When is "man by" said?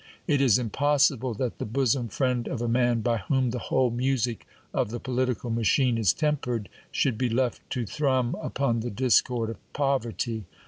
2.67-3.17